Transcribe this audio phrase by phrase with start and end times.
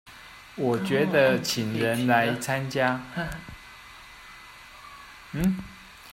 [0.55, 3.03] 我覺得請人來參加